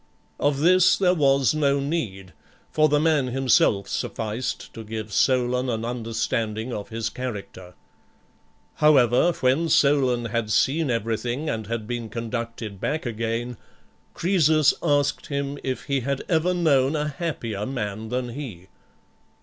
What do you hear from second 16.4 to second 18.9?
known a happier man than he.